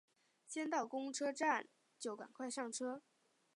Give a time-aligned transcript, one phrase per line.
[0.47, 1.67] 先到公车站
[1.99, 3.03] 就赶快上车